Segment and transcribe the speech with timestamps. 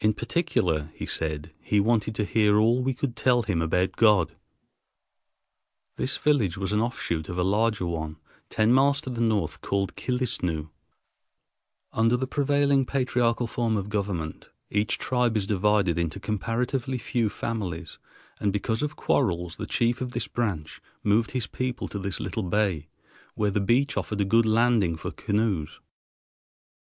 [0.00, 4.36] In particular, he said, he wanted to hear all we could tell him about God.
[5.96, 8.18] This village was an offshoot of a larger one,
[8.50, 10.68] ten miles to the north, called Killisnoo.
[11.94, 17.96] Under the prevailing patriarchal form of government each tribe is divided into comparatively few families;
[18.38, 22.42] and because of quarrels, the chief of this branch moved his people to this little
[22.42, 22.86] bay,
[23.34, 25.80] where the beach offered a good landing for canoes.